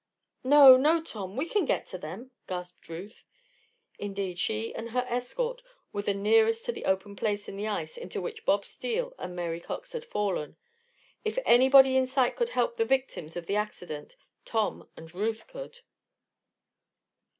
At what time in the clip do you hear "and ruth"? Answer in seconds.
14.97-15.45